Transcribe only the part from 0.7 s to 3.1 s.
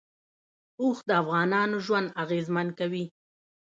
اوښ د افغانانو ژوند اغېزمن کوي.